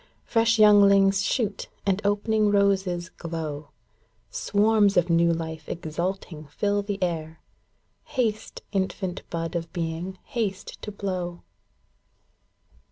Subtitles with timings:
[0.25, 3.69] Fresh younghngs shoot, and opening roses glow!
[4.31, 10.81] Swarms of new life exulting fill the air, ŌĆö Haste, infant bud of being, haste
[10.81, 11.43] to blow